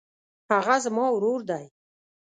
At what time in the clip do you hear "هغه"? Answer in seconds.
0.51-0.75